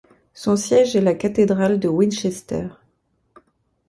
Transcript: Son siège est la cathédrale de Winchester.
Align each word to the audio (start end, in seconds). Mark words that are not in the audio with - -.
Son 0.33 0.55
siège 0.55 0.95
est 0.95 1.01
la 1.01 1.13
cathédrale 1.13 1.79
de 1.79 1.87
Winchester. 1.87 2.69